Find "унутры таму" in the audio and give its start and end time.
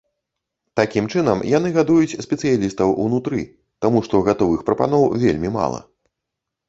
3.05-4.03